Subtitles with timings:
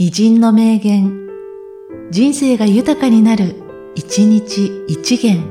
[0.00, 1.26] 偉人の名言、
[2.12, 3.56] 人生が豊かになる、
[3.96, 5.42] 一日一元。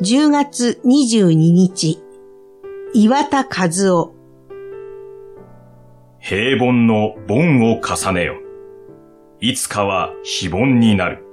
[0.00, 2.02] 10月22日、
[2.92, 4.16] 岩田和夫。
[6.18, 8.34] 平凡の凡を重ねよ。
[9.38, 11.31] いつかは非凡になる。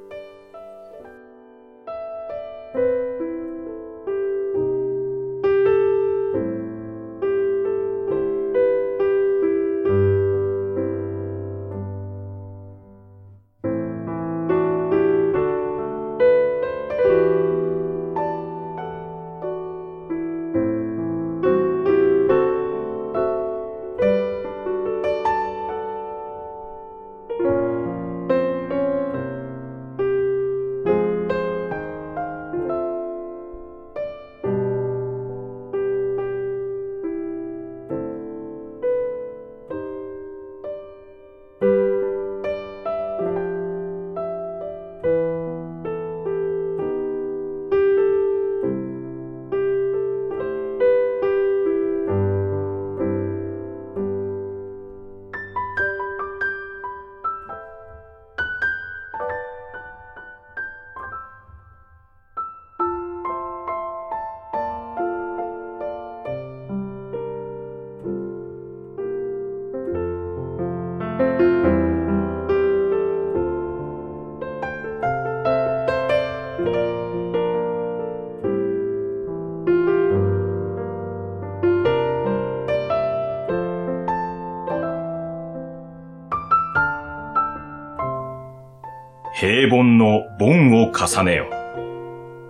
[89.39, 91.49] 平凡の凡を重ねよ。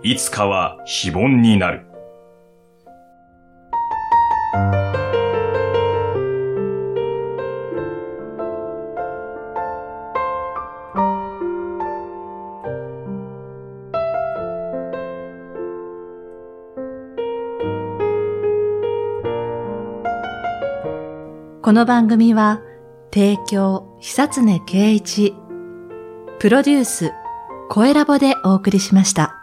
[0.02, 1.86] いつかは非凡になる。
[21.62, 22.60] この番組は、
[23.14, 25.36] 提供、久常圭一、
[26.40, 27.12] プロデュース、
[27.68, 29.39] 声ラボでお送りしました。